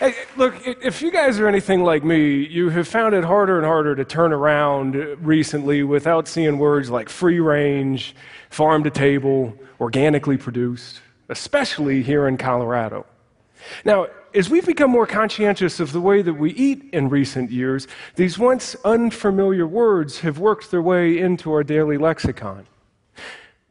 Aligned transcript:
Hey, 0.00 0.14
look, 0.34 0.54
if 0.66 1.02
you 1.02 1.10
guys 1.10 1.38
are 1.40 1.46
anything 1.46 1.84
like 1.84 2.02
me, 2.02 2.46
you 2.46 2.70
have 2.70 2.88
found 2.88 3.14
it 3.14 3.22
harder 3.22 3.58
and 3.58 3.66
harder 3.66 3.94
to 3.94 4.02
turn 4.02 4.32
around 4.32 4.94
recently 5.20 5.82
without 5.82 6.26
seeing 6.26 6.58
words 6.58 6.88
like 6.88 7.10
free 7.10 7.38
range, 7.38 8.16
farm 8.48 8.82
to 8.84 8.90
table, 8.90 9.54
organically 9.78 10.38
produced, 10.38 11.02
especially 11.28 12.02
here 12.02 12.26
in 12.26 12.38
Colorado. 12.38 13.04
Now, 13.84 14.06
as 14.32 14.48
we've 14.48 14.64
become 14.64 14.90
more 14.90 15.06
conscientious 15.06 15.80
of 15.80 15.92
the 15.92 16.00
way 16.00 16.22
that 16.22 16.32
we 16.32 16.52
eat 16.52 16.82
in 16.94 17.10
recent 17.10 17.50
years, 17.50 17.86
these 18.16 18.38
once 18.38 18.76
unfamiliar 18.86 19.66
words 19.66 20.20
have 20.20 20.38
worked 20.38 20.70
their 20.70 20.80
way 20.80 21.18
into 21.18 21.52
our 21.52 21.62
daily 21.62 21.98
lexicon. 21.98 22.66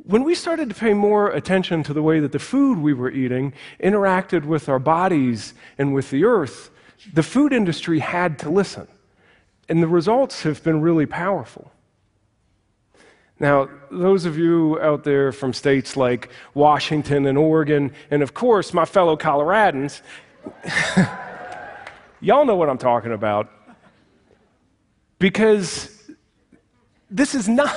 When 0.09 0.23
we 0.23 0.33
started 0.33 0.69
to 0.69 0.75
pay 0.75 0.95
more 0.95 1.29
attention 1.29 1.83
to 1.83 1.93
the 1.93 2.01
way 2.01 2.19
that 2.19 2.31
the 2.31 2.39
food 2.39 2.79
we 2.79 2.93
were 2.93 3.11
eating 3.11 3.53
interacted 3.79 4.43
with 4.43 4.67
our 4.67 4.79
bodies 4.79 5.53
and 5.77 5.93
with 5.93 6.09
the 6.09 6.23
earth, 6.23 6.71
the 7.13 7.21
food 7.21 7.53
industry 7.53 7.99
had 7.99 8.39
to 8.39 8.49
listen. 8.49 8.87
And 9.69 9.83
the 9.83 9.87
results 9.87 10.41
have 10.41 10.63
been 10.63 10.81
really 10.81 11.05
powerful. 11.05 11.71
Now, 13.39 13.69
those 13.91 14.25
of 14.25 14.35
you 14.35 14.81
out 14.81 15.03
there 15.03 15.31
from 15.31 15.53
states 15.53 15.95
like 15.95 16.31
Washington 16.55 17.27
and 17.27 17.37
Oregon, 17.37 17.93
and 18.09 18.23
of 18.23 18.33
course 18.33 18.73
my 18.73 18.85
fellow 18.85 19.15
Coloradans, 19.15 20.01
y'all 22.19 22.45
know 22.45 22.55
what 22.55 22.67
I'm 22.67 22.79
talking 22.79 23.11
about. 23.11 23.51
Because 25.19 25.98
this 27.09 27.35
is 27.35 27.49
not, 27.49 27.73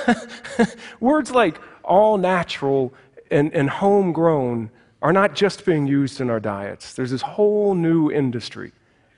words 1.00 1.30
like 1.30 1.60
all 1.82 2.18
natural 2.18 2.92
and, 3.30 3.52
and 3.54 3.68
homegrown 3.68 4.70
are 5.00 5.12
not 5.12 5.34
just 5.34 5.64
being 5.64 5.86
used 5.86 6.20
in 6.20 6.30
our 6.30 6.40
diets. 6.40 6.94
There's 6.94 7.10
this 7.10 7.22
whole 7.22 7.74
new 7.74 8.10
industry 8.10 8.72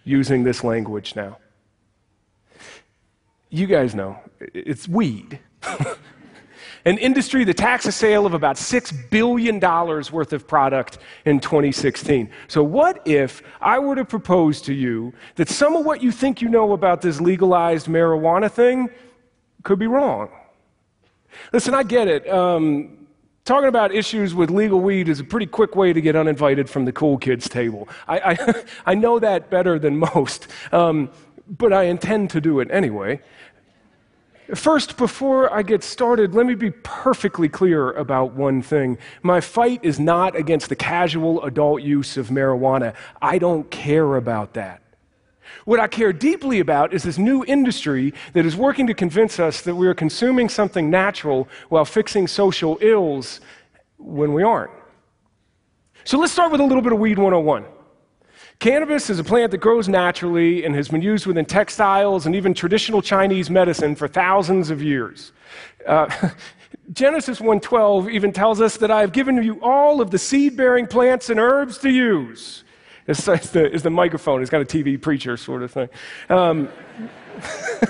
using 0.04 0.44
this 0.44 0.64
language 0.64 1.14
now. 1.14 1.38
You 3.50 3.66
guys 3.66 3.94
know, 3.94 4.18
it's 4.40 4.88
weed. 4.88 5.38
An 6.86 6.98
industry 6.98 7.44
that 7.44 7.56
taxed 7.56 7.86
a 7.86 7.92
sale 7.92 8.26
of 8.26 8.34
about 8.34 8.56
$6 8.56 9.10
billion 9.10 9.58
worth 9.58 10.32
of 10.34 10.46
product 10.46 10.98
in 11.24 11.40
2016. 11.40 12.28
So, 12.46 12.62
what 12.62 13.00
if 13.06 13.42
I 13.62 13.78
were 13.78 13.94
to 13.94 14.04
propose 14.04 14.60
to 14.62 14.74
you 14.74 15.14
that 15.36 15.48
some 15.48 15.76
of 15.76 15.86
what 15.86 16.02
you 16.02 16.12
think 16.12 16.42
you 16.42 16.48
know 16.50 16.72
about 16.72 17.00
this 17.00 17.22
legalized 17.22 17.86
marijuana 17.86 18.50
thing 18.50 18.90
could 19.64 19.78
be 19.78 19.86
wrong? 19.86 20.30
Listen, 21.52 21.74
I 21.74 21.82
get 21.82 22.06
it. 22.06 22.28
Um, 22.28 23.06
talking 23.44 23.68
about 23.68 23.92
issues 23.92 24.34
with 24.34 24.50
legal 24.50 24.80
weed 24.80 25.08
is 25.08 25.20
a 25.20 25.24
pretty 25.24 25.46
quick 25.46 25.74
way 25.74 25.92
to 25.92 26.00
get 26.00 26.14
uninvited 26.14 26.70
from 26.70 26.84
the 26.84 26.92
cool 26.92 27.18
kids 27.18 27.48
table. 27.48 27.88
I, 28.06 28.18
I, 28.18 28.64
I 28.92 28.94
know 28.94 29.18
that 29.18 29.50
better 29.50 29.78
than 29.78 29.98
most, 29.98 30.46
um, 30.72 31.10
but 31.48 31.72
I 31.72 31.84
intend 31.84 32.30
to 32.30 32.40
do 32.40 32.60
it 32.60 32.68
anyway. 32.70 33.20
First, 34.54 34.98
before 34.98 35.50
I 35.52 35.62
get 35.62 35.82
started, 35.82 36.34
let 36.34 36.44
me 36.44 36.54
be 36.54 36.70
perfectly 36.70 37.48
clear 37.48 37.92
about 37.92 38.34
one 38.34 38.60
thing. 38.60 38.98
My 39.22 39.40
fight 39.40 39.80
is 39.82 39.98
not 39.98 40.36
against 40.36 40.68
the 40.68 40.76
casual 40.76 41.42
adult 41.44 41.80
use 41.82 42.18
of 42.18 42.28
marijuana. 42.28 42.94
I 43.22 43.38
don't 43.38 43.70
care 43.70 44.16
about 44.16 44.52
that. 44.52 44.82
What 45.64 45.80
I 45.80 45.86
care 45.86 46.12
deeply 46.12 46.60
about 46.60 46.92
is 46.92 47.02
this 47.02 47.18
new 47.18 47.44
industry 47.44 48.12
that 48.34 48.44
is 48.44 48.56
working 48.56 48.86
to 48.86 48.94
convince 48.94 49.38
us 49.38 49.62
that 49.62 49.74
we 49.74 49.86
are 49.86 49.94
consuming 49.94 50.48
something 50.48 50.90
natural 50.90 51.48
while 51.68 51.84
fixing 51.84 52.26
social 52.26 52.78
ills 52.80 53.40
when 53.98 54.34
we 54.34 54.42
aren't. 54.42 54.72
So 56.04 56.18
let's 56.18 56.32
start 56.32 56.52
with 56.52 56.60
a 56.60 56.64
little 56.64 56.82
bit 56.82 56.92
of 56.92 56.98
Weed 56.98 57.18
101. 57.18 57.64
Cannabis 58.58 59.10
is 59.10 59.18
a 59.18 59.24
plant 59.24 59.50
that 59.50 59.58
grows 59.58 59.88
naturally 59.88 60.64
and 60.64 60.74
has 60.74 60.88
been 60.88 61.02
used 61.02 61.26
within 61.26 61.44
textiles 61.44 62.26
and 62.26 62.34
even 62.34 62.54
traditional 62.54 63.02
Chinese 63.02 63.50
medicine 63.50 63.94
for 63.94 64.06
thousands 64.06 64.70
of 64.70 64.82
years. 64.82 65.32
Uh, 65.86 66.30
Genesis 66.92 67.40
1:12 67.40 68.10
even 68.10 68.32
tells 68.32 68.60
us 68.60 68.76
that 68.76 68.90
I 68.90 69.00
have 69.00 69.12
given 69.12 69.42
you 69.42 69.58
all 69.62 70.00
of 70.00 70.10
the 70.10 70.18
seed-bearing 70.18 70.86
plants 70.86 71.30
and 71.30 71.40
herbs 71.40 71.78
to 71.78 71.90
use. 71.90 72.63
It's, 73.06 73.24
the, 73.24 73.64
it's 73.64 73.82
the 73.82 73.90
microphone. 73.90 74.40
It's 74.40 74.50
got 74.50 74.62
a 74.62 74.64
TV 74.64 75.00
preacher 75.00 75.36
sort 75.36 75.62
of 75.62 75.70
thing. 75.70 75.88
Um, 76.30 76.70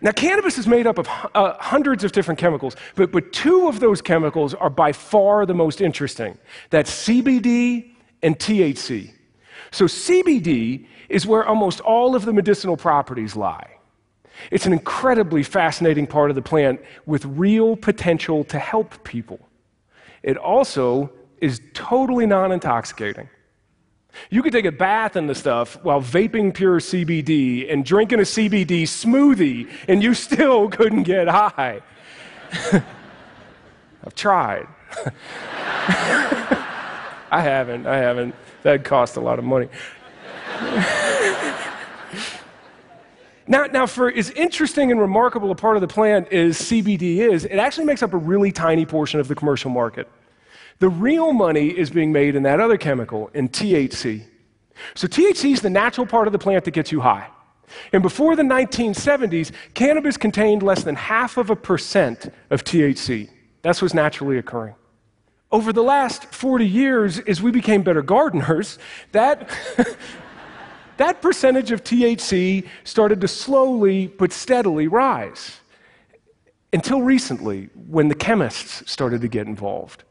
now, 0.00 0.12
cannabis 0.12 0.56
is 0.56 0.68
made 0.68 0.86
up 0.86 0.98
of 0.98 1.08
uh, 1.34 1.54
hundreds 1.58 2.04
of 2.04 2.12
different 2.12 2.38
chemicals, 2.38 2.76
but, 2.94 3.10
but 3.10 3.32
two 3.32 3.66
of 3.66 3.80
those 3.80 4.00
chemicals 4.00 4.54
are 4.54 4.70
by 4.70 4.92
far 4.92 5.46
the 5.46 5.54
most 5.54 5.80
interesting. 5.80 6.38
That's 6.70 7.08
CBD 7.08 7.94
and 8.22 8.38
THC. 8.38 9.12
So, 9.72 9.86
CBD 9.86 10.86
is 11.08 11.26
where 11.26 11.44
almost 11.44 11.80
all 11.80 12.14
of 12.14 12.24
the 12.24 12.32
medicinal 12.32 12.76
properties 12.76 13.34
lie. 13.34 13.68
It's 14.50 14.66
an 14.66 14.72
incredibly 14.72 15.42
fascinating 15.42 16.06
part 16.06 16.30
of 16.30 16.36
the 16.36 16.42
plant 16.42 16.80
with 17.06 17.24
real 17.24 17.76
potential 17.76 18.44
to 18.44 18.58
help 18.58 19.02
people. 19.04 19.40
It 20.22 20.36
also 20.36 21.10
is 21.44 21.60
totally 21.74 22.24
non 22.24 22.52
intoxicating. 22.52 23.28
You 24.30 24.42
could 24.42 24.52
take 24.52 24.64
a 24.64 24.72
bath 24.72 25.14
in 25.14 25.26
the 25.26 25.34
stuff 25.34 25.78
while 25.84 26.00
vaping 26.00 26.54
pure 26.54 26.80
CBD 26.80 27.70
and 27.70 27.84
drinking 27.84 28.20
a 28.20 28.22
CBD 28.22 28.84
smoothie, 28.84 29.68
and 29.88 30.02
you 30.02 30.14
still 30.14 30.68
couldn't 30.76 31.02
get 31.02 31.28
high. 31.28 31.82
I've 32.72 34.14
tried. 34.14 34.66
I 37.30 37.40
haven't. 37.40 37.86
I 37.86 37.98
haven't. 37.98 38.34
That'd 38.62 38.84
cost 38.84 39.16
a 39.16 39.20
lot 39.20 39.38
of 39.38 39.44
money. 39.44 39.68
now, 43.46 43.66
now, 43.66 43.86
for 43.86 44.10
as 44.10 44.30
interesting 44.30 44.90
and 44.90 44.98
remarkable 45.00 45.50
a 45.50 45.54
part 45.54 45.76
of 45.76 45.82
the 45.82 45.88
plant 45.88 46.32
as 46.32 46.58
CBD 46.58 47.16
is, 47.18 47.44
it 47.44 47.56
actually 47.56 47.84
makes 47.84 48.02
up 48.02 48.14
a 48.14 48.16
really 48.16 48.52
tiny 48.52 48.86
portion 48.86 49.20
of 49.20 49.28
the 49.28 49.34
commercial 49.34 49.70
market. 49.70 50.08
The 50.78 50.88
real 50.88 51.32
money 51.32 51.68
is 51.68 51.90
being 51.90 52.12
made 52.12 52.34
in 52.34 52.42
that 52.42 52.60
other 52.60 52.76
chemical, 52.76 53.30
in 53.34 53.48
THC. 53.48 54.24
So, 54.94 55.06
THC 55.06 55.52
is 55.52 55.60
the 55.60 55.70
natural 55.70 56.06
part 56.06 56.26
of 56.26 56.32
the 56.32 56.38
plant 56.38 56.64
that 56.64 56.72
gets 56.72 56.90
you 56.90 57.00
high. 57.00 57.28
And 57.92 58.02
before 58.02 58.36
the 58.36 58.42
1970s, 58.42 59.52
cannabis 59.74 60.16
contained 60.16 60.62
less 60.62 60.84
than 60.84 60.96
half 60.96 61.36
of 61.36 61.50
a 61.50 61.56
percent 61.56 62.32
of 62.50 62.64
THC. 62.64 63.30
That's 63.62 63.80
what's 63.80 63.94
naturally 63.94 64.38
occurring. 64.38 64.74
Over 65.50 65.72
the 65.72 65.82
last 65.82 66.26
40 66.34 66.66
years, 66.66 67.18
as 67.20 67.40
we 67.40 67.50
became 67.50 67.82
better 67.82 68.02
gardeners, 68.02 68.78
that, 69.12 69.48
that 70.96 71.22
percentage 71.22 71.70
of 71.70 71.84
THC 71.84 72.66
started 72.82 73.20
to 73.20 73.28
slowly 73.28 74.08
but 74.08 74.32
steadily 74.32 74.88
rise. 74.88 75.60
Until 76.72 77.02
recently, 77.02 77.70
when 77.88 78.08
the 78.08 78.16
chemists 78.16 78.90
started 78.90 79.20
to 79.20 79.28
get 79.28 79.46
involved. 79.46 80.02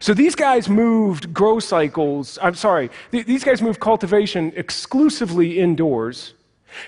So 0.00 0.14
these 0.14 0.34
guys 0.34 0.68
moved 0.68 1.32
grow 1.34 1.60
cycles, 1.60 2.38
I'm 2.42 2.54
sorry, 2.54 2.90
th- 3.12 3.26
these 3.26 3.44
guys 3.44 3.60
moved 3.60 3.80
cultivation 3.80 4.52
exclusively 4.56 5.58
indoors, 5.58 6.34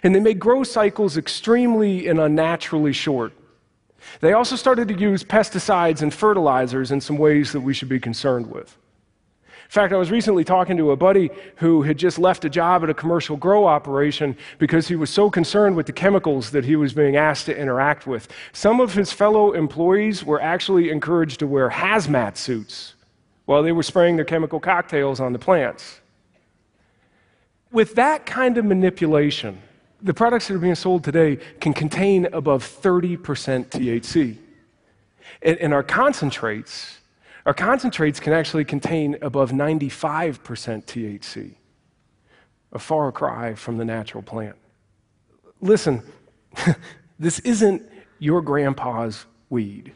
and 0.03 0.15
they 0.15 0.21
made 0.21 0.38
grow 0.38 0.65
cycles 0.65 1.16
extremely 1.16 2.09
and 2.09 2.19
unnaturally 2.19 2.93
short. 2.93 3.32
They 4.21 4.32
also 4.32 4.56
started 4.56 4.88
to 4.88 4.94
use 4.94 5.22
pesticides 5.22 6.03
and 6.03 6.12
fertilizers 6.12 6.91
in 6.91 7.00
some 7.00 7.19
ways 7.19 7.53
that 7.53 7.60
we 7.60 7.75
should 7.75 7.88
be 7.88 8.00
concerned 8.00 8.50
with. 8.50 8.76
In 9.68 9.72
fact, 9.72 9.92
I 9.92 9.98
was 9.98 10.10
recently 10.10 10.44
talking 10.44 10.78
to 10.78 10.92
a 10.92 10.96
buddy 10.96 11.28
who 11.56 11.82
had 11.82 11.98
just 11.98 12.18
left 12.18 12.46
a 12.46 12.48
job 12.48 12.82
at 12.82 12.88
a 12.88 12.94
commercial 12.94 13.36
grow 13.36 13.66
operation 13.66 14.34
because 14.56 14.88
he 14.88 14.96
was 14.96 15.10
so 15.10 15.28
concerned 15.28 15.76
with 15.76 15.84
the 15.84 15.93
chemicals 15.93 16.52
that 16.52 16.64
he 16.64 16.75
was 16.75 16.94
being 16.94 17.16
asked 17.16 17.44
to 17.46 17.56
interact 17.56 18.06
with. 18.06 18.28
Some 18.54 18.81
of 18.81 18.94
his 18.94 19.12
fellow 19.12 19.52
employees 19.52 20.25
were 20.25 20.40
actually 20.40 20.88
encouraged 20.88 21.40
to 21.40 21.46
wear 21.46 21.69
hazmat 21.69 22.38
suits 22.38 22.94
while 23.44 23.62
they 23.62 23.72
were 23.72 23.82
spraying 23.82 24.16
their 24.16 24.25
chemical 24.25 24.58
cocktails 24.58 25.20
on 25.20 25.34
the 25.34 25.38
plants. 25.38 26.00
With 27.70 27.94
that 27.96 28.25
kind 28.25 28.56
of 28.56 28.64
manipulation, 28.64 29.60
the 30.00 30.14
products 30.14 30.48
that 30.48 30.54
are 30.54 30.58
being 30.58 30.76
sold 30.76 31.04
today 31.04 31.37
can 31.60 31.75
contain 31.75 32.25
above 32.32 32.64
30% 32.64 33.19
THC. 33.19 34.38
And, 35.43 35.75
our 35.75 35.82
concentrates 35.82 36.97
our 37.48 37.54
concentrates 37.54 38.20
can 38.20 38.34
actually 38.34 38.66
contain 38.66 39.16
above 39.22 39.52
95% 39.52 40.38
THC, 40.84 41.54
a 42.72 42.78
far 42.78 43.10
cry 43.10 43.54
from 43.54 43.78
the 43.78 43.86
natural 43.86 44.22
plant. 44.22 44.54
Listen, 45.62 46.02
this 47.18 47.38
isn't 47.38 47.90
your 48.18 48.42
grandpa's 48.42 49.24
weed. 49.48 49.94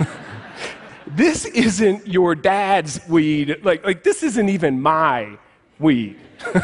this 1.06 1.44
isn't 1.44 2.08
your 2.08 2.34
dad's 2.34 2.98
weed. 3.08 3.60
Like, 3.62 3.84
like 3.84 4.02
this 4.02 4.24
isn't 4.24 4.48
even 4.48 4.82
my 4.82 5.38
weed. 5.78 6.18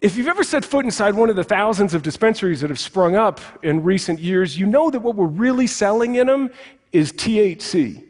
If 0.00 0.16
you've 0.16 0.28
ever 0.28 0.42
set 0.42 0.64
foot 0.64 0.86
inside 0.86 1.14
one 1.14 1.28
of 1.28 1.36
the 1.36 1.44
thousands 1.44 1.92
of 1.92 2.02
dispensaries 2.02 2.62
that 2.62 2.70
have 2.70 2.78
sprung 2.78 3.16
up 3.16 3.38
in 3.62 3.82
recent 3.82 4.18
years, 4.18 4.58
you 4.58 4.64
know 4.64 4.88
that 4.90 5.00
what 5.00 5.14
we're 5.14 5.26
really 5.26 5.66
selling 5.66 6.14
in 6.14 6.26
them 6.26 6.50
is 6.92 7.12
THC. 7.12 8.04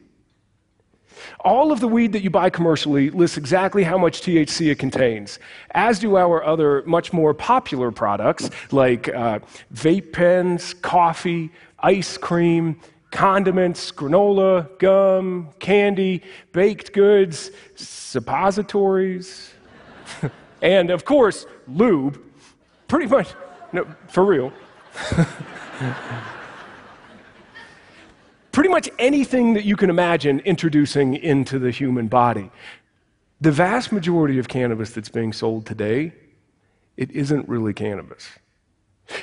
All 1.40 1.72
of 1.72 1.80
the 1.80 1.88
weed 1.88 2.12
that 2.12 2.22
you 2.22 2.30
buy 2.30 2.50
commercially 2.50 3.10
lists 3.10 3.36
exactly 3.36 3.82
how 3.82 3.96
much 3.96 4.20
THC 4.20 4.70
it 4.70 4.78
contains, 4.78 5.38
as 5.72 5.98
do 5.98 6.16
our 6.16 6.44
other 6.44 6.82
much 6.86 7.12
more 7.12 7.32
popular 7.32 7.90
products 7.90 8.50
like 8.70 9.08
uh, 9.08 9.38
vape 9.72 10.12
pens, 10.12 10.74
coffee, 10.74 11.50
ice 11.78 12.18
cream, 12.18 12.78
condiments, 13.10 13.90
granola, 13.90 14.78
gum, 14.78 15.48
candy, 15.58 16.22
baked 16.52 16.92
goods, 16.92 17.50
suppositories, 17.74 19.52
and 20.62 20.90
of 20.90 21.04
course, 21.04 21.46
lube. 21.68 22.20
Pretty 22.88 23.06
much, 23.06 23.28
no, 23.72 23.86
for 24.08 24.24
real. 24.24 24.52
pretty 28.60 28.72
much 28.72 28.90
anything 28.98 29.54
that 29.54 29.64
you 29.64 29.74
can 29.74 29.88
imagine 29.88 30.38
introducing 30.40 31.14
into 31.14 31.58
the 31.58 31.70
human 31.70 32.08
body. 32.08 32.50
The 33.40 33.50
vast 33.50 33.90
majority 33.90 34.38
of 34.38 34.48
cannabis 34.48 34.90
that's 34.90 35.08
being 35.08 35.32
sold 35.32 35.64
today, 35.64 36.12
it 36.98 37.10
isn't 37.10 37.48
really 37.48 37.72
cannabis. 37.72 38.28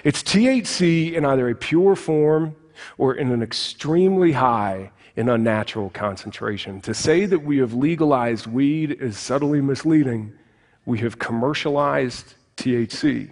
It's 0.03 0.23
THC 0.23 1.13
in 1.13 1.23
either 1.23 1.49
a 1.49 1.53
pure 1.53 1.95
form 1.95 2.55
or 2.97 3.13
in 3.13 3.31
an 3.31 3.43
extremely 3.43 4.31
high 4.31 4.89
and 5.15 5.29
unnatural 5.29 5.91
concentration. 5.91 6.81
To 6.81 6.95
say 6.95 7.27
that 7.27 7.43
we 7.43 7.59
have 7.59 7.75
legalized 7.75 8.47
weed 8.47 8.93
is 8.99 9.19
subtly 9.19 9.61
misleading. 9.61 10.33
We 10.87 10.97
have 11.01 11.19
commercialized 11.19 12.33
THC. 12.55 13.31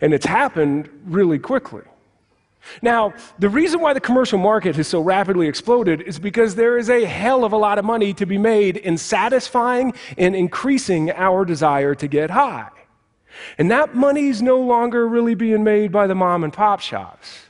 And 0.00 0.12
it's 0.12 0.26
happened 0.26 0.90
really 1.04 1.38
quickly. 1.38 1.82
Now, 2.82 3.14
the 3.38 3.48
reason 3.48 3.80
why 3.80 3.94
the 3.94 4.00
commercial 4.00 4.38
market 4.38 4.76
has 4.76 4.88
so 4.88 5.00
rapidly 5.00 5.48
exploded 5.48 6.02
is 6.02 6.18
because 6.18 6.54
there 6.54 6.78
is 6.78 6.90
a 6.90 7.04
hell 7.04 7.44
of 7.44 7.52
a 7.52 7.56
lot 7.56 7.78
of 7.78 7.84
money 7.84 8.12
to 8.14 8.26
be 8.26 8.38
made 8.38 8.76
in 8.76 8.96
satisfying 8.96 9.94
and 10.18 10.36
increasing 10.36 11.10
our 11.10 11.44
desire 11.44 11.94
to 11.94 12.06
get 12.06 12.30
high. 12.30 12.70
And 13.58 13.70
that 13.70 13.94
money 13.94 14.28
is 14.28 14.42
no 14.42 14.60
longer 14.60 15.06
really 15.06 15.34
being 15.34 15.64
made 15.64 15.92
by 15.92 16.06
the 16.06 16.14
mom 16.14 16.44
and 16.44 16.52
pop 16.52 16.80
shops. 16.80 17.46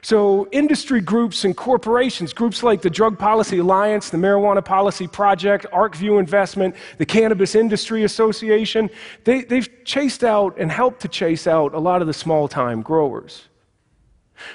So, 0.00 0.48
industry 0.52 1.00
groups 1.00 1.44
and 1.44 1.56
corporations, 1.56 2.32
groups 2.32 2.62
like 2.62 2.82
the 2.82 2.90
Drug 2.90 3.18
Policy 3.18 3.58
Alliance, 3.58 4.10
the 4.10 4.16
Marijuana 4.16 4.64
Policy 4.64 5.08
Project, 5.08 5.66
ArcView 5.72 6.20
Investment, 6.20 6.76
the 6.98 7.06
Cannabis 7.06 7.56
Industry 7.56 8.04
Association, 8.04 8.90
they, 9.24 9.42
they've 9.42 9.68
chased 9.84 10.22
out 10.22 10.56
and 10.56 10.70
helped 10.70 11.00
to 11.00 11.08
chase 11.08 11.48
out 11.48 11.74
a 11.74 11.80
lot 11.80 12.00
of 12.00 12.06
the 12.06 12.14
small 12.14 12.46
time 12.46 12.80
growers. 12.82 13.48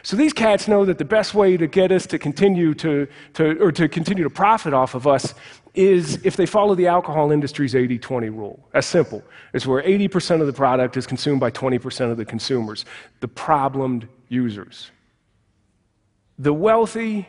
So 0.04 0.16
these 0.16 0.34
cats 0.34 0.68
know 0.68 0.86
that 0.86 0.98
the 0.98 1.06
best 1.06 1.34
way 1.34 1.58
to 1.58 1.68
get 1.68 1.92
us 1.92 2.06
to 2.08 2.20
continue 2.20 2.74
to, 2.76 3.08
to, 3.34 3.60
or 3.60 3.72
to 3.72 3.88
continue 3.88 4.24
to 4.24 4.30
profit 4.30 4.74
off 4.74 4.96
of 4.96 5.08
us 5.08 5.34
is 5.74 6.20
if 6.24 6.36
they 6.36 6.46
follow 6.46 6.74
the 6.76 6.88
alcohol 6.88 7.32
industry's 7.32 7.74
80-20 7.74 8.36
rule. 8.36 8.68
As 8.74 8.86
simple. 8.86 9.24
It's 9.54 9.66
where 9.66 9.84
80% 9.84 10.42
of 10.42 10.48
the 10.48 10.54
product 10.54 10.98
is 10.98 11.06
consumed 11.06 11.40
by 11.40 11.52
20% 11.52 12.12
of 12.12 12.18
the 12.18 12.26
consumers, 12.26 12.86
the 13.20 13.28
problemed 13.28 14.08
users. 14.28 14.92
The 16.40 16.54
wealthy, 16.54 17.28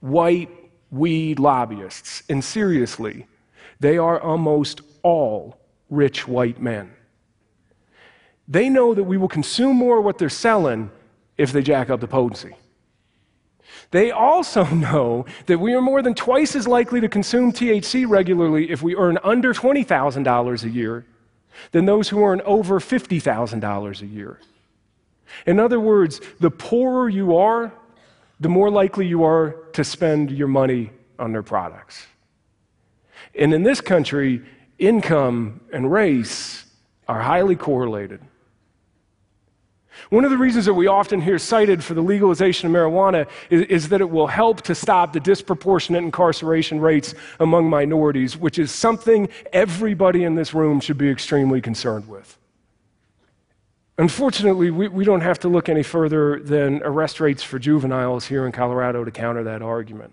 white 0.00 0.50
weed 0.90 1.38
lobbyists, 1.38 2.22
and 2.28 2.44
seriously, 2.44 3.26
they 3.80 3.98
are 3.98 4.20
almost 4.20 4.80
all 5.02 5.58
rich 5.90 6.26
white 6.28 6.60
men. 6.60 6.92
They 8.48 8.68
know 8.68 8.94
that 8.94 9.04
we 9.04 9.16
will 9.16 9.28
consume 9.28 9.76
more 9.76 9.98
of 9.98 10.04
what 10.04 10.18
they're 10.18 10.28
selling 10.28 10.90
if 11.38 11.52
they 11.52 11.62
jack 11.62 11.90
up 11.90 12.00
the 12.00 12.08
potency. 12.08 12.54
They 13.90 14.10
also 14.10 14.64
know 14.86 15.26
that 15.46 15.58
we 15.58 15.74
are 15.74 15.80
more 15.80 16.02
than 16.02 16.14
twice 16.14 16.54
as 16.56 16.66
likely 16.66 17.00
to 17.00 17.08
consume 17.08 17.52
THC 17.52 18.08
regularly 18.08 18.70
if 18.70 18.82
we 18.82 18.96
earn 18.96 19.18
under 19.22 19.52
$20,000 19.52 20.64
a 20.64 20.70
year 20.70 21.04
than 21.72 21.86
those 21.86 22.08
who 22.08 22.22
earn 22.22 22.40
over 22.42 22.80
$50,000 22.80 24.02
a 24.02 24.06
year. 24.06 24.40
In 25.46 25.58
other 25.58 25.80
words, 25.80 26.20
the 26.40 26.50
poorer 26.50 27.08
you 27.08 27.36
are, 27.36 27.72
the 28.40 28.48
more 28.48 28.70
likely 28.70 29.06
you 29.06 29.24
are 29.24 29.52
to 29.72 29.82
spend 29.82 30.30
your 30.30 30.48
money 30.48 30.90
on 31.18 31.32
their 31.32 31.42
products. 31.42 32.06
And 33.34 33.52
in 33.52 33.62
this 33.62 33.80
country, 33.80 34.42
income 34.78 35.60
and 35.72 35.90
race 35.90 36.64
are 37.08 37.20
highly 37.20 37.56
correlated. 37.56 38.20
One 40.10 40.24
of 40.24 40.30
the 40.30 40.36
reasons 40.36 40.66
that 40.66 40.74
we 40.74 40.86
often 40.86 41.20
hear 41.20 41.38
cited 41.38 41.82
for 41.82 41.94
the 41.94 42.00
legalization 42.00 42.68
of 42.68 42.74
marijuana 42.74 43.28
is, 43.50 43.62
is, 43.62 43.88
that 43.88 44.00
it 44.00 44.10
will 44.10 44.26
help 44.26 44.62
to 44.62 44.74
stop 44.74 45.12
the 45.12 45.20
disproportionate 45.20 46.02
incarceration 46.02 46.80
rates 46.80 47.14
among 47.40 47.68
minorities, 47.68 48.36
which 48.36 48.58
is 48.58 48.70
something 48.70 49.28
everybody 49.52 50.24
in 50.24 50.34
this 50.34 50.54
room 50.54 50.80
should 50.80 50.98
be 50.98 51.08
extremely 51.08 51.60
concerned 51.60 52.08
with. 52.08 52.38
Unfortunately, 53.98 54.70
we, 54.70 54.88
we 54.88 55.04
don't 55.04 55.22
have 55.22 55.38
to 55.40 55.48
look 55.48 55.68
any 55.68 55.82
further 55.82 56.40
than 56.40 56.82
arrest 56.82 57.18
rates 57.18 57.42
for 57.42 57.58
juveniles 57.58 58.26
here 58.26 58.44
in 58.44 58.52
Colorado 58.52 59.04
to 59.04 59.10
counter 59.10 59.42
that 59.44 59.62
argument. 59.62 60.12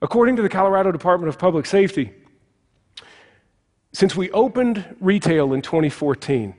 According 0.00 0.36
to 0.36 0.42
the 0.42 0.48
Colorado 0.48 0.90
Department 0.90 1.28
of 1.28 1.38
Public 1.38 1.66
Safety, 1.66 2.12
since 3.92 4.16
we 4.16 4.30
opened 4.32 4.96
retail 5.00 5.52
in 5.52 5.62
2014, 5.62 6.54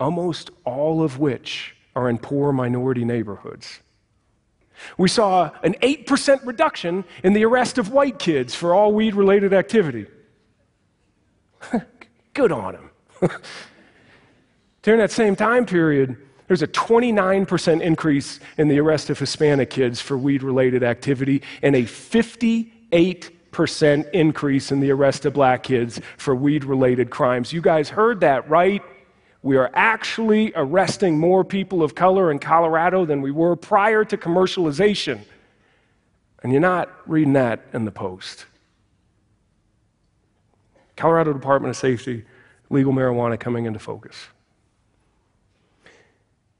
almost 0.00 0.50
all 0.64 1.02
of 1.02 1.18
which 1.18 1.76
are 1.94 2.08
in 2.08 2.18
poor 2.18 2.52
minority 2.52 3.04
neighborhoods. 3.04 3.80
We 4.98 5.08
saw 5.08 5.50
an 5.62 5.74
8% 5.74 6.44
reduction 6.44 7.04
in 7.22 7.32
the 7.32 7.44
arrest 7.44 7.78
of 7.78 7.92
white 7.92 8.18
kids 8.18 8.54
for 8.54 8.74
all 8.74 8.92
weed 8.92 9.14
related 9.14 9.52
activity. 9.52 10.06
Good 12.34 12.52
on 12.52 12.74
them. 12.74 12.90
During 14.82 15.00
that 15.00 15.12
same 15.12 15.36
time 15.36 15.64
period, 15.64 16.16
there's 16.46 16.62
a 16.62 16.68
29% 16.68 17.80
increase 17.80 18.38
in 18.58 18.68
the 18.68 18.78
arrest 18.80 19.08
of 19.08 19.18
Hispanic 19.18 19.70
kids 19.70 19.98
for 20.00 20.18
weed 20.18 20.42
related 20.42 20.82
activity 20.82 21.42
and 21.62 21.74
a 21.74 21.84
58% 21.84 24.10
increase 24.10 24.70
in 24.70 24.80
the 24.80 24.90
arrest 24.90 25.24
of 25.24 25.32
black 25.32 25.62
kids 25.62 26.02
for 26.18 26.34
weed 26.34 26.64
related 26.64 27.08
crimes. 27.08 27.50
You 27.52 27.62
guys 27.62 27.88
heard 27.88 28.20
that, 28.20 28.50
right? 28.50 28.82
We 29.44 29.58
are 29.58 29.70
actually 29.74 30.54
arresting 30.56 31.18
more 31.18 31.44
people 31.44 31.82
of 31.82 31.94
color 31.94 32.30
in 32.30 32.38
Colorado 32.38 33.04
than 33.04 33.20
we 33.20 33.30
were 33.30 33.56
prior 33.56 34.02
to 34.02 34.16
commercialization. 34.16 35.20
And 36.42 36.50
you're 36.50 36.62
not 36.62 36.88
reading 37.06 37.34
that 37.34 37.62
in 37.74 37.84
the 37.84 37.90
Post. 37.90 38.46
Colorado 40.96 41.34
Department 41.34 41.68
of 41.68 41.76
Safety, 41.76 42.24
legal 42.70 42.94
marijuana 42.94 43.38
coming 43.38 43.66
into 43.66 43.78
focus. 43.78 44.16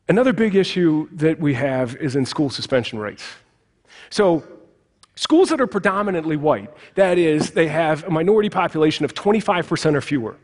Another 0.07 0.35
big 0.35 0.55
issue 0.55 1.09
that 1.13 1.41
we 1.41 1.55
have 1.55 1.97
is 1.97 2.17
in 2.17 2.27
school 2.27 2.51
suspension 2.51 2.99
rates. 2.99 3.25
So, 4.11 4.45
schools 5.15 5.49
that 5.49 5.61
are 5.63 5.67
predominantly 5.67 6.37
white, 6.37 6.71
that 6.97 7.17
is, 7.17 7.53
they 7.53 7.69
have 7.69 8.05
a 8.05 8.11
minority 8.11 8.51
population 8.51 9.07
of 9.07 9.15
25% 9.15 9.95
or 9.95 10.03
fewer, 10.03 10.37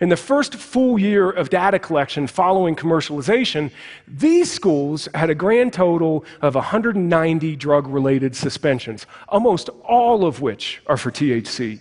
in 0.00 0.08
the 0.08 0.16
first 0.16 0.54
full 0.54 0.98
year 0.98 1.30
of 1.30 1.50
data 1.50 1.78
collection 1.78 2.26
following 2.26 2.76
commercialization, 2.76 3.70
these 4.06 4.50
schools 4.50 5.08
had 5.14 5.30
a 5.30 5.34
grand 5.34 5.72
total 5.72 6.24
of 6.42 6.54
190 6.54 7.56
drug 7.56 7.86
related 7.86 8.36
suspensions, 8.36 9.06
almost 9.28 9.68
all 9.84 10.24
of 10.24 10.40
which 10.40 10.82
are 10.86 10.96
for 10.96 11.10
THC. 11.10 11.80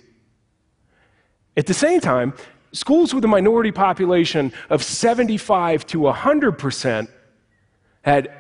At 1.56 1.68
the 1.68 1.74
same 1.74 2.00
time, 2.00 2.34
schools 2.72 3.14
with 3.14 3.24
a 3.24 3.28
minority 3.28 3.72
population 3.72 4.52
of 4.70 4.84
75 4.84 5.86
to 5.88 6.00
100% 6.00 7.08
had 8.02 8.32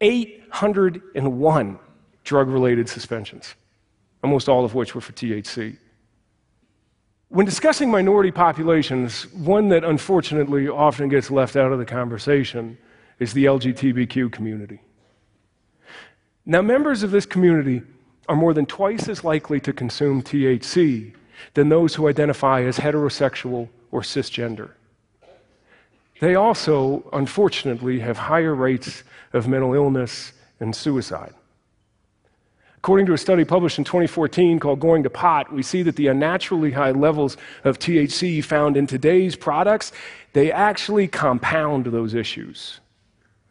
801 0.00 1.78
drug 2.24 2.48
related 2.48 2.88
suspensions, 2.88 3.54
almost 4.22 4.48
all 4.48 4.64
of 4.64 4.74
which 4.74 4.94
were 4.94 5.00
for 5.00 5.12
THC. 5.12 5.76
When 7.30 7.44
discussing 7.44 7.90
minority 7.90 8.30
populations, 8.30 9.30
one 9.34 9.68
that 9.68 9.84
unfortunately 9.84 10.66
often 10.66 11.10
gets 11.10 11.30
left 11.30 11.56
out 11.56 11.72
of 11.72 11.78
the 11.78 11.84
conversation 11.84 12.78
is 13.18 13.34
the 13.34 13.44
LGBTQ 13.44 14.32
community. 14.32 14.80
Now, 16.46 16.62
members 16.62 17.02
of 17.02 17.10
this 17.10 17.26
community 17.26 17.82
are 18.30 18.36
more 18.36 18.54
than 18.54 18.64
twice 18.64 19.08
as 19.08 19.24
likely 19.24 19.60
to 19.60 19.74
consume 19.74 20.22
THC 20.22 21.12
than 21.52 21.68
those 21.68 21.94
who 21.94 22.08
identify 22.08 22.62
as 22.62 22.78
heterosexual 22.78 23.68
or 23.90 24.00
cisgender. 24.00 24.70
They 26.20 26.34
also, 26.34 27.08
unfortunately, 27.12 28.00
have 28.00 28.16
higher 28.16 28.54
rates 28.54 29.04
of 29.34 29.46
mental 29.46 29.74
illness 29.74 30.32
and 30.60 30.74
suicide. 30.74 31.34
According 32.78 33.06
to 33.06 33.12
a 33.12 33.18
study 33.18 33.44
published 33.44 33.78
in 33.78 33.84
2014 33.84 34.60
called 34.60 34.78
Going 34.78 35.02
to 35.02 35.10
Pot, 35.10 35.52
we 35.52 35.64
see 35.64 35.82
that 35.82 35.96
the 35.96 36.06
unnaturally 36.06 36.70
high 36.70 36.92
levels 36.92 37.36
of 37.64 37.78
THC 37.78 38.42
found 38.42 38.76
in 38.76 38.86
today's 38.86 39.34
products, 39.34 39.90
they 40.32 40.52
actually 40.52 41.08
compound 41.08 41.86
those 41.86 42.14
issues 42.14 42.78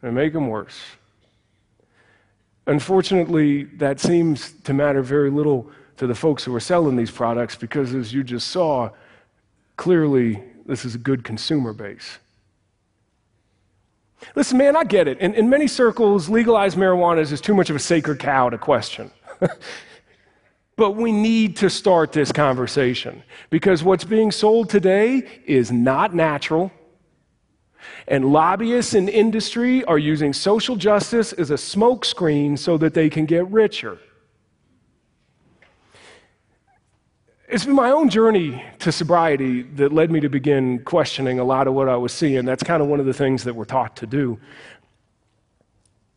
and 0.00 0.14
make 0.14 0.32
them 0.32 0.48
worse. 0.48 0.80
Unfortunately, 2.66 3.64
that 3.64 4.00
seems 4.00 4.52
to 4.64 4.72
matter 4.72 5.02
very 5.02 5.30
little 5.30 5.70
to 5.98 6.06
the 6.06 6.14
folks 6.14 6.42
who 6.42 6.54
are 6.54 6.60
selling 6.60 6.96
these 6.96 7.10
products 7.10 7.54
because, 7.54 7.94
as 7.94 8.14
you 8.14 8.24
just 8.24 8.48
saw, 8.48 8.88
clearly 9.76 10.42
this 10.64 10.86
is 10.86 10.94
a 10.94 10.98
good 10.98 11.22
consumer 11.22 11.74
base. 11.74 12.18
Listen, 14.34 14.58
man, 14.58 14.74
I 14.74 14.84
get 14.84 15.06
it. 15.06 15.18
In, 15.18 15.34
in 15.34 15.50
many 15.50 15.66
circles, 15.66 16.28
legalized 16.28 16.78
marijuana 16.78 17.20
is 17.20 17.30
just 17.30 17.44
too 17.44 17.54
much 17.54 17.68
of 17.68 17.76
a 17.76 17.80
sacred 17.80 18.18
cow 18.18 18.48
to 18.48 18.58
question. 18.58 19.10
but 20.76 20.92
we 20.92 21.12
need 21.12 21.56
to 21.56 21.70
start 21.70 22.12
this 22.12 22.32
conversation 22.32 23.22
because 23.50 23.82
what's 23.82 24.04
being 24.04 24.30
sold 24.30 24.70
today 24.70 25.40
is 25.44 25.72
not 25.72 26.14
natural. 26.14 26.72
And 28.06 28.32
lobbyists 28.32 28.94
in 28.94 29.08
industry 29.08 29.84
are 29.84 29.98
using 29.98 30.32
social 30.32 30.76
justice 30.76 31.32
as 31.32 31.50
a 31.50 31.54
smokescreen 31.54 32.58
so 32.58 32.78
that 32.78 32.94
they 32.94 33.10
can 33.10 33.26
get 33.26 33.48
richer. 33.50 33.98
It's 37.50 37.64
been 37.64 37.74
my 37.74 37.90
own 37.90 38.10
journey 38.10 38.62
to 38.80 38.92
sobriety 38.92 39.62
that 39.62 39.90
led 39.90 40.10
me 40.10 40.20
to 40.20 40.28
begin 40.28 40.80
questioning 40.80 41.38
a 41.38 41.44
lot 41.44 41.66
of 41.66 41.72
what 41.72 41.88
I 41.88 41.96
was 41.96 42.12
seeing. 42.12 42.44
That's 42.44 42.62
kind 42.62 42.82
of 42.82 42.88
one 42.88 43.00
of 43.00 43.06
the 43.06 43.14
things 43.14 43.44
that 43.44 43.54
we're 43.54 43.64
taught 43.64 43.96
to 43.96 44.06
do. 44.06 44.38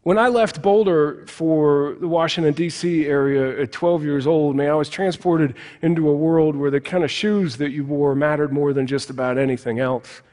When 0.03 0.17
I 0.17 0.29
left 0.29 0.63
Boulder 0.63 1.25
for 1.27 1.95
the 1.99 2.07
Washington, 2.07 2.53
D.C. 2.53 3.05
area 3.05 3.61
at 3.61 3.71
12 3.71 4.03
years 4.03 4.25
old, 4.25 4.55
man, 4.55 4.71
I 4.71 4.73
was 4.73 4.89
transported 4.89 5.55
into 5.83 6.09
a 6.09 6.15
world 6.15 6.55
where 6.55 6.71
the 6.71 6.81
kind 6.81 7.03
of 7.03 7.11
shoes 7.11 7.57
that 7.57 7.69
you 7.69 7.85
wore 7.85 8.15
mattered 8.15 8.51
more 8.51 8.73
than 8.73 8.87
just 8.87 9.11
about 9.11 9.37
anything 9.37 9.79
else. 9.79 10.23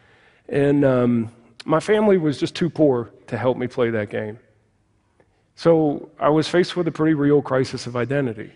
And 0.49 0.87
um, 0.87 1.31
my 1.67 1.81
family 1.81 2.17
was 2.17 2.39
just 2.39 2.55
too 2.55 2.71
poor 2.71 3.11
to 3.27 3.37
help 3.37 3.59
me 3.59 3.67
play 3.67 3.91
that 3.91 4.09
game. 4.09 4.39
So 5.55 6.09
I 6.19 6.31
was 6.31 6.49
faced 6.49 6.75
with 6.75 6.89
a 6.89 6.93
pretty 6.93 7.13
real 7.13 7.43
crisis 7.43 7.87
of 7.87 7.95
identity 7.95 8.53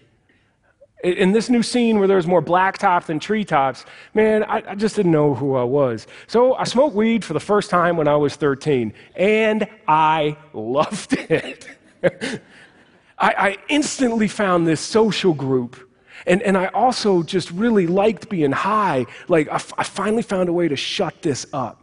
in 1.03 1.33
this 1.33 1.51
new 1.51 1.63
scene 1.63 1.99
where 1.99 2.07
there's 2.07 2.27
more 2.27 2.43
blacktop 2.43 3.07
than 3.07 3.19
treetops, 3.19 3.85
man, 4.15 4.45
I, 4.45 4.63
I, 4.69 4.75
just 4.77 4.95
didn't 4.95 5.11
know 5.11 5.35
who 5.35 5.57
I 5.57 5.65
was. 5.65 6.07
So 6.29 6.55
I 6.55 6.65
smoked 6.65 6.95
weed 6.95 7.25
for 7.25 7.33
the 7.33 7.41
first 7.41 7.71
time 7.71 7.97
when 7.97 8.07
I 8.07 8.17
was 8.17 8.37
13, 8.37 8.93
and 9.17 9.67
I 9.89 10.37
loved 10.53 11.13
it. 11.31 11.69
I, 12.03 12.39
I, 13.19 13.57
instantly 13.69 14.29
found 14.29 14.67
this 14.67 14.81
social 14.81 15.35
group. 15.35 15.89
And, 16.25 16.41
and 16.43 16.57
I 16.57 16.67
also 16.67 17.25
just 17.25 17.51
really 17.51 17.89
liked 17.89 18.29
being 18.29 18.53
high. 18.53 19.07
Like, 19.27 19.49
I, 19.51 19.59
finally 19.59 20.23
found 20.23 20.49
a 20.49 20.53
way 20.53 20.69
to 20.69 20.77
shut 20.77 21.21
this 21.21 21.47
up. 21.53 21.83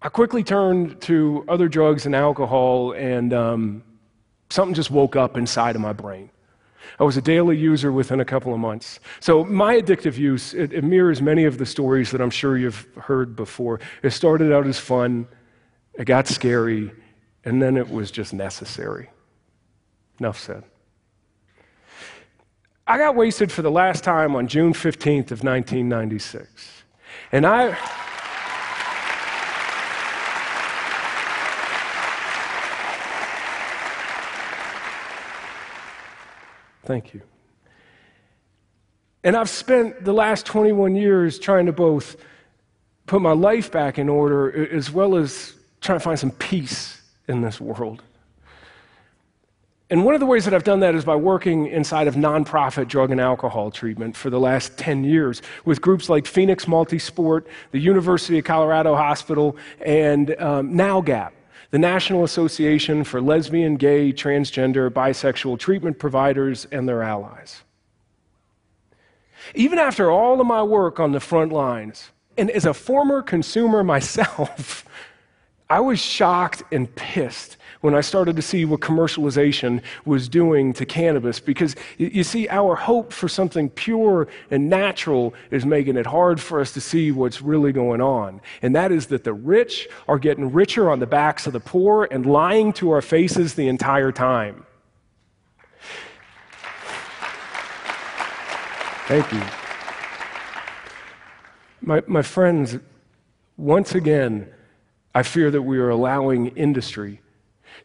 I 0.00 0.08
quickly 0.08 0.42
turned 0.42 1.00
to 1.02 1.44
other 1.48 1.68
drugs 1.68 2.06
and 2.06 2.16
alcohol, 2.16 2.92
and 2.92 3.32
um, 3.32 3.84
something 4.52 4.74
just 4.74 4.90
woke 4.90 5.16
up 5.16 5.36
inside 5.36 5.74
of 5.74 5.82
my 5.82 5.92
brain. 5.92 6.30
I 7.00 7.04
was 7.04 7.16
a 7.16 7.22
daily 7.22 7.56
user 7.56 7.90
within 7.90 8.20
a 8.20 8.24
couple 8.24 8.52
of 8.52 8.60
months. 8.60 9.00
So 9.20 9.44
my 9.44 9.80
addictive 9.80 10.18
use, 10.18 10.52
it, 10.54 10.72
it, 10.72 10.84
mirrors 10.84 11.22
many 11.22 11.44
of 11.44 11.58
the 11.58 11.66
stories 11.66 12.10
that 12.10 12.20
I'm 12.20 12.30
sure 12.30 12.58
you've 12.58 12.86
heard 12.96 13.34
before. 13.34 13.80
It 14.02 14.10
started 14.10 14.52
out 14.52 14.66
as 14.66 14.78
fun, 14.78 15.26
it 15.94 16.04
got 16.04 16.28
scary, 16.28 16.92
and 17.44 17.62
then 17.62 17.76
it 17.76 17.88
was 17.88 18.10
just 18.10 18.34
necessary. 18.34 19.10
Enough 20.20 20.38
said. 20.38 20.64
I 22.86 22.98
got 22.98 23.16
wasted 23.16 23.50
for 23.50 23.62
the 23.62 23.70
last 23.70 24.04
time 24.04 24.36
on 24.36 24.46
June 24.48 24.72
15th 24.72 25.30
of 25.30 25.42
1996. 25.42 26.84
And 27.30 27.46
I... 27.46 27.76
Thank 36.84 37.14
you. 37.14 37.22
And 39.24 39.36
I've 39.36 39.48
spent 39.48 40.04
the 40.04 40.12
last 40.12 40.46
21 40.46 40.96
years 40.96 41.38
trying 41.38 41.66
to 41.66 41.72
both 41.72 42.16
put 43.06 43.22
my 43.22 43.32
life 43.32 43.70
back 43.70 43.98
in 43.98 44.08
order 44.08 44.74
as 44.74 44.90
well 44.90 45.16
as 45.16 45.54
trying 45.80 45.98
to 45.98 46.02
find 46.02 46.18
some 46.18 46.32
peace 46.32 47.00
in 47.28 47.40
this 47.40 47.60
world. 47.60 48.02
And 49.90 50.06
one 50.06 50.14
of 50.14 50.20
the 50.20 50.26
ways 50.26 50.46
that 50.46 50.54
I've 50.54 50.64
done 50.64 50.80
that 50.80 50.94
is 50.94 51.04
by 51.04 51.16
working 51.16 51.66
inside 51.66 52.08
of 52.08 52.14
nonprofit 52.14 52.88
drug 52.88 53.10
and 53.10 53.20
alcohol 53.20 53.70
treatment 53.70 54.16
for 54.16 54.30
the 54.30 54.40
last 54.40 54.78
10 54.78 55.04
years 55.04 55.42
with 55.66 55.82
groups 55.82 56.08
like 56.08 56.26
Phoenix 56.26 56.64
Multisport, 56.64 57.44
the 57.72 57.78
University 57.78 58.38
of 58.38 58.44
Colorado 58.46 58.94
Hospital, 58.96 59.54
and 59.84 60.30
um, 60.40 60.72
NALGAP, 60.72 61.32
the 61.72 61.78
National 61.78 62.22
Association 62.22 63.02
for 63.02 63.20
Lesbian, 63.20 63.76
Gay, 63.76 64.12
Transgender, 64.12 64.90
Bisexual 64.90 65.58
Treatment 65.58 65.98
Providers, 65.98 66.66
and 66.70 66.86
their 66.86 67.02
allies. 67.02 67.62
Even 69.54 69.78
after 69.78 70.10
all 70.10 70.38
of 70.38 70.46
my 70.46 70.62
work 70.62 71.00
on 71.00 71.12
the 71.12 71.18
front 71.18 71.50
lines, 71.50 72.10
and 72.36 72.50
as 72.50 72.66
a 72.66 72.74
former 72.74 73.22
consumer 73.22 73.82
myself, 73.94 74.84
I 75.70 75.80
was 75.80 75.98
shocked 75.98 76.62
and 76.70 76.94
pissed 76.94 77.56
when 77.82 77.94
I 77.94 78.00
started 78.00 78.36
to 78.36 78.42
see 78.42 78.64
what 78.64 78.80
commercialization 78.80 79.82
was 80.04 80.28
doing 80.28 80.72
to 80.74 80.86
cannabis 80.86 81.40
because 81.40 81.76
you 81.98 82.24
see, 82.24 82.48
our 82.48 82.74
hope 82.76 83.12
for 83.12 83.28
something 83.28 83.68
pure 83.68 84.28
and 84.50 84.70
natural 84.70 85.34
is 85.50 85.66
making 85.66 85.96
it 85.96 86.06
hard 86.06 86.40
for 86.40 86.60
us 86.60 86.72
to 86.72 86.80
see 86.80 87.10
what's 87.10 87.42
really 87.42 87.72
going 87.72 88.00
on. 88.00 88.40
And 88.62 88.74
that 88.76 88.92
is 88.92 89.08
that 89.08 89.24
the 89.24 89.34
rich 89.34 89.88
are 90.08 90.18
getting 90.18 90.52
richer 90.52 90.90
on 90.90 91.00
the 91.00 91.06
backs 91.06 91.46
of 91.46 91.52
the 91.52 91.60
poor 91.60 92.08
and 92.10 92.24
lying 92.24 92.72
to 92.74 92.90
our 92.92 93.02
faces 93.02 93.54
the 93.54 93.66
entire 93.68 94.12
time. 94.12 94.64
Thank 99.08 99.32
you. 99.32 99.42
My, 101.80 102.02
my 102.06 102.22
friends, 102.22 102.78
once 103.56 103.96
again, 103.96 104.48
I 105.16 105.24
fear 105.24 105.50
that 105.50 105.62
we 105.62 105.78
are 105.78 105.90
allowing 105.90 106.46
industry 106.56 107.21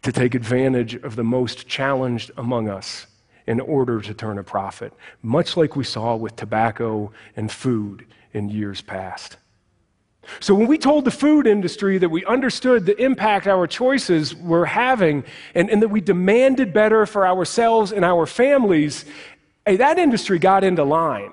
to 0.02 0.12
take 0.12 0.36
advantage 0.36 0.96
of 0.96 1.16
the 1.16 1.24
most 1.24 1.68
challenged 1.68 2.32
among 2.38 2.70
us 2.70 3.08
in 3.46 3.60
order 3.62 4.02
to 4.02 4.14
turn 4.14 4.38
a 4.38 4.44
profit, 4.44 4.94
much 5.22 5.56
like 5.56 5.76
we 5.76 5.84
saw 5.84 6.16
with 6.16 6.36
tobacco 6.36 7.12
and 7.36 7.52
food 7.52 8.06
in 8.34 8.50
years 8.50 8.82
past. 8.82 9.38
So, 10.42 10.54
when 10.54 10.68
we 10.68 10.78
told 10.78 11.06
the 11.06 11.12
food 11.12 11.48
industry 11.48 11.98
that 12.00 12.10
we 12.10 12.26
understood 12.26 12.86
the 12.86 13.02
impact 13.02 13.48
our 13.48 13.66
choices 13.66 14.36
were 14.36 14.66
having 14.66 15.24
and, 15.56 15.70
and 15.70 15.82
that 15.82 15.88
we 15.88 16.02
demanded 16.02 16.74
better 16.74 17.06
for 17.06 17.26
ourselves 17.26 17.94
and 17.94 18.04
our 18.04 18.26
families, 18.26 19.06
hey, 19.66 19.78
that 19.78 19.98
industry 19.98 20.38
got 20.38 20.66
into 20.66 20.84
line. 20.84 21.32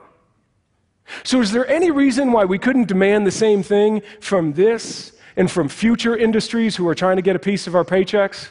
So, 1.24 1.40
is 1.40 1.50
there 1.50 1.66
any 1.66 1.90
reason 1.90 2.30
why 2.30 2.44
we 2.44 2.58
couldn't 2.58 2.86
demand 2.86 3.26
the 3.26 3.32
same 3.32 3.64
thing 3.64 4.02
from 4.20 4.52
this 4.52 5.13
and 5.36 5.50
from 5.50 5.68
future 5.68 6.16
industries 6.16 6.76
who 6.76 6.86
are 6.88 6.94
trying 6.94 7.16
to 7.16 7.22
get 7.22 7.36
a 7.36 7.40
piece 7.40 7.66
of 7.66 7.74
our 7.74 7.84
paychecks? 7.84 8.48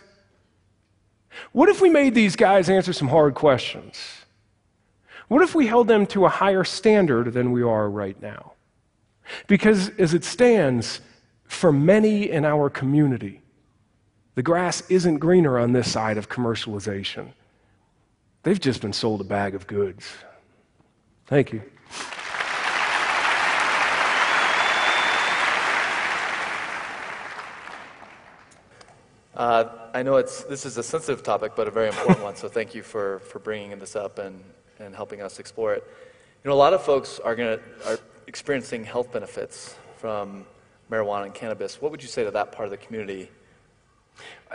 What 1.52 1.70
if 1.70 1.82
we 1.82 1.90
made 1.90 2.14
these 2.14 2.36
guys 2.36 2.70
answer 2.70 2.94
some 2.94 3.08
hard 3.08 3.34
questions? 3.34 4.00
What 5.28 5.42
if 5.42 5.56
we 5.56 5.68
held 5.68 5.88
them 5.88 6.06
to 6.08 6.26
a 6.26 6.30
higher 6.30 6.64
standard 6.64 7.34
than 7.34 7.52
we 7.52 7.64
are 7.64 7.90
right 7.90 8.22
now? 8.22 8.54
Because 9.48 9.90
as 9.98 10.14
it 10.14 10.24
stands, 10.24 11.02
for 11.46 11.72
many 11.72 12.30
in 12.30 12.46
our 12.46 12.70
community, 12.70 13.42
the 14.36 14.44
grass 14.44 14.84
isn't 14.90 15.20
greener 15.20 15.60
on 15.60 15.72
this 15.72 15.92
side 15.92 16.18
of 16.18 16.30
commercialization. 16.30 17.30
They've 18.44 18.60
just 18.60 18.82
been 18.82 18.94
sold 18.94 19.22
a 19.22 19.24
bag 19.24 19.56
of 19.56 19.68
goods. 19.68 20.12
Thank 21.28 21.54
you. 21.54 21.62
Uh, 29.36 29.66
I 29.96 30.04
know 30.04 30.18
it's, 30.18 30.44
this 30.44 30.64
is 30.64 30.78
a 30.78 30.84
sensitive 30.84 31.24
topic, 31.24 31.54
but 31.56 31.68
a 31.68 31.72
very 31.72 31.88
important 31.88 32.22
one, 32.22 32.36
so 32.36 32.48
thank 32.48 32.76
you 32.76 32.84
for, 32.84 33.20
for 33.20 33.40
bringing 33.40 33.80
this 33.80 33.96
up 33.96 34.20
and, 34.20 34.44
and 34.78 34.96
helping 34.96 35.24
us 35.24 35.40
explore 35.40 35.74
it. 35.74 35.84
You 36.44 36.50
know, 36.50 36.56
a 36.56 36.58
lot 36.58 36.74
of 36.74 36.84
folks 36.84 37.20
are, 37.20 37.36
gonna, 37.36 37.60
are 37.88 37.98
experiencing 38.28 38.84
health 38.84 39.12
benefits 39.12 39.76
from 39.98 40.46
marijuana 40.92 41.26
and 41.26 41.34
cannabis. 41.34 41.82
What 41.82 41.92
would 41.92 42.04
you 42.04 42.10
say 42.10 42.24
to 42.24 42.32
that 42.32 42.52
part 42.52 42.66
of 42.66 42.72
the 42.72 42.78
community 42.78 43.32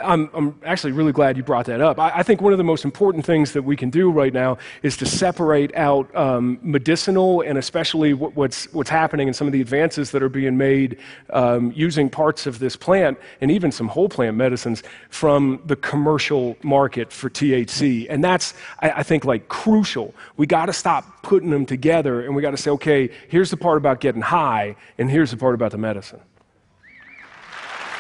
I'm, 0.03 0.31
I'm, 0.33 0.61
actually 0.65 0.93
really 0.93 1.13
glad 1.13 1.37
you 1.37 1.43
brought 1.43 1.67
that 1.67 1.81
up. 1.81 1.99
I, 1.99 2.11
I, 2.17 2.23
think 2.23 2.41
one 2.41 2.53
of 2.53 2.59
the 2.59 2.65
most 2.65 2.85
important 2.85 3.25
things 3.25 3.53
that 3.53 3.63
we 3.63 3.77
can 3.77 3.91
do 3.91 4.11
right 4.11 4.33
now 4.33 4.59
is 4.83 4.97
to 4.99 5.07
separate 5.07 5.75
out 5.75 6.15
um, 6.15 6.59
medicinal 6.63 7.41
and 7.41 7.59
especially 7.59 8.15
what, 8.15 8.35
what's, 8.37 8.73
what's 8.73 8.91
happening 8.91 9.29
and 9.29 9.37
some 9.37 9.47
of 9.47 9.53
the 9.53 9.61
advances 9.61 10.11
that 10.13 10.23
are 10.23 10.29
being 10.29 10.57
made 10.57 10.99
um, 11.31 11.73
using 11.75 12.09
parts 12.09 12.47
of 12.47 12.59
this 12.59 12.77
plant 12.77 13.19
and 13.41 13.51
even 13.51 13.73
some 13.73 13.89
whole 13.89 14.09
plant 14.09 14.37
medicines 14.37 14.83
from 15.11 15.61
the 15.67 15.77
commercial 15.77 16.57
market 16.63 17.13
for 17.13 17.31
THC. 17.31 18.07
And 18.09 18.23
that's, 18.23 18.55
I, 18.81 18.91
I 18.91 19.03
think, 19.03 19.25
like 19.25 19.49
crucial. 19.49 20.15
We 20.37 20.47
got 20.47 20.67
to 20.67 20.73
stop 20.73 21.23
putting 21.23 21.51
them 21.51 21.67
together 21.67 22.25
and 22.25 22.35
we 22.35 22.43
got 22.43 22.53
to 22.53 22.57
say, 22.57 22.71
okay, 22.73 23.11
here's 23.29 23.51
the 23.51 23.57
part 23.57 23.79
about 23.79 24.01
getting 24.01 24.23
high 24.23 24.77
and 24.97 25.11
here's 25.11 25.31
the 25.31 25.37
part 25.37 25.55
about 25.55 25.73
the 25.73 25.79
medicine. 25.79 26.21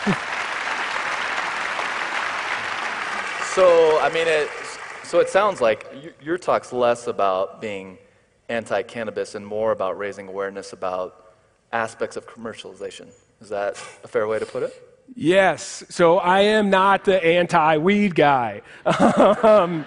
So, 3.59 3.99
I 3.99 4.09
mean, 4.11 4.29
it, 4.29 4.49
So 5.03 5.19
it 5.19 5.29
sounds 5.29 5.61
like 5.61 5.85
your 6.23 6.39
talk's 6.39 6.73
less 6.73 7.09
about 7.09 7.61
being 7.61 7.99
anti 8.49 8.83
cannabis 8.83 9.35
and 9.35 9.45
more 9.45 9.73
about 9.73 9.99
raising 9.99 10.29
awareness 10.29 10.73
about 10.73 11.35
aspects 11.73 12.17
of 12.17 12.25
commercialization. 12.25 13.09
Is 13.41 13.49
that 13.49 13.73
a 14.05 14.07
fair 14.07 14.29
way 14.29 14.39
to 14.39 14.47
put 14.47 14.63
it? 14.63 15.03
Yes. 15.17 15.83
So 15.89 16.19
I 16.19 16.43
am 16.43 16.71
not 16.71 17.05
the 17.05 17.21
anti 17.25 17.79
weed 17.79 18.15
guy. 18.15 18.63
um, 19.43 19.85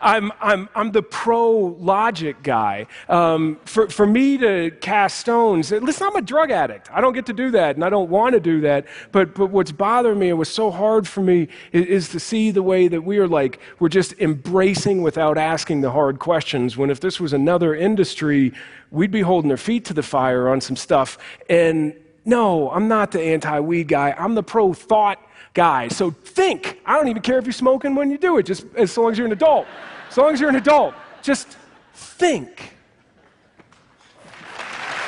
I'm, 0.00 0.32
I'm, 0.40 0.68
I'm 0.74 0.92
the 0.92 1.02
pro 1.02 1.50
logic 1.50 2.42
guy. 2.42 2.86
Um, 3.08 3.58
for, 3.64 3.88
for 3.88 4.06
me 4.06 4.38
to 4.38 4.70
cast 4.80 5.18
stones, 5.18 5.70
listen, 5.70 6.06
I'm 6.06 6.16
a 6.16 6.22
drug 6.22 6.50
addict. 6.50 6.90
I 6.92 7.00
don't 7.00 7.12
get 7.12 7.26
to 7.26 7.32
do 7.32 7.50
that, 7.52 7.76
and 7.76 7.84
I 7.84 7.90
don't 7.90 8.10
want 8.10 8.34
to 8.34 8.40
do 8.40 8.60
that. 8.62 8.86
But, 9.12 9.34
but 9.34 9.50
what's 9.50 9.72
bothering 9.72 10.18
me 10.18 10.30
and 10.30 10.38
what's 10.38 10.50
so 10.50 10.70
hard 10.70 11.06
for 11.06 11.20
me 11.20 11.48
is, 11.72 11.86
is 11.86 12.08
to 12.10 12.20
see 12.20 12.50
the 12.50 12.62
way 12.62 12.88
that 12.88 13.02
we 13.02 13.18
are 13.18 13.28
like, 13.28 13.60
we're 13.78 13.88
just 13.88 14.14
embracing 14.20 15.02
without 15.02 15.36
asking 15.36 15.82
the 15.82 15.90
hard 15.90 16.18
questions. 16.18 16.76
When 16.76 16.90
if 16.90 17.00
this 17.00 17.20
was 17.20 17.32
another 17.32 17.74
industry, 17.74 18.52
we'd 18.90 19.10
be 19.10 19.22
holding 19.22 19.48
their 19.48 19.56
feet 19.56 19.84
to 19.86 19.94
the 19.94 20.02
fire 20.02 20.48
on 20.48 20.60
some 20.60 20.76
stuff. 20.76 21.18
And 21.48 21.94
no, 22.24 22.70
I'm 22.70 22.88
not 22.88 23.12
the 23.12 23.20
anti 23.20 23.60
weed 23.60 23.88
guy. 23.88 24.14
I'm 24.18 24.34
the 24.34 24.42
pro 24.42 24.72
thought 24.72 25.18
guy. 25.54 25.88
So 25.88 26.10
think. 26.10 26.80
I 26.84 26.94
don't 26.94 27.08
even 27.08 27.22
care 27.22 27.38
if 27.38 27.44
you're 27.44 27.52
smoking 27.52 27.94
when 27.94 28.10
you 28.10 28.18
do 28.18 28.38
it, 28.38 28.44
just 28.44 28.64
as 28.76 28.96
long 28.96 29.12
as 29.12 29.18
you're 29.18 29.26
an 29.26 29.32
adult. 29.32 29.66
As 30.08 30.16
long 30.16 30.32
as 30.32 30.40
you're 30.40 30.50
an 30.50 30.56
adult, 30.56 30.94
just 31.22 31.56
think. 31.94 32.74